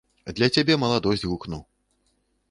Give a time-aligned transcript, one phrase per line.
[0.37, 1.59] Для цябе маладосць гукну.